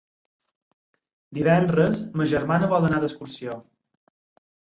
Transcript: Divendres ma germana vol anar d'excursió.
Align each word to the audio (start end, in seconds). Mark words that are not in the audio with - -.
Divendres 1.39 2.01
ma 2.21 2.27
germana 2.33 2.71
vol 2.73 2.87
anar 2.89 3.01
d'excursió. 3.03 3.59